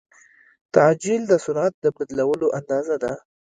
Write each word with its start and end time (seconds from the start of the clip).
تعجیل 0.75 1.21
د 1.27 1.33
سرعت 1.43 1.73
د 1.83 1.85
بدلون 1.95 2.41
اندازه 2.59 2.95
ده. 3.03 3.13